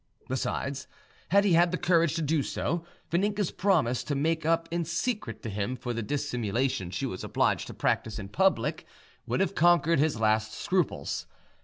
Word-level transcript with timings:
Besides, 0.27 0.87
had 1.29 1.43
he 1.43 1.53
had 1.53 1.69
the 1.71 1.77
courage 1.77 2.15
to 2.15 2.23
do 2.23 2.41
so; 2.41 2.83
Vaninka's 3.11 3.51
promise 3.51 4.03
to 4.05 4.15
make 4.15 4.47
up 4.47 4.67
in 4.71 4.83
secret 4.83 5.43
to 5.43 5.49
him 5.51 5.75
for 5.75 5.93
the 5.93 6.01
dissimulation 6.01 6.89
she 6.89 7.05
was 7.05 7.23
obliged 7.23 7.67
to 7.67 7.75
practise 7.75 8.17
in 8.17 8.29
public 8.29 8.87
would 9.27 9.41
have 9.41 9.53
conquered 9.53 9.99
his 9.99 10.19
last 10.19 10.55
scruples. 10.55 11.27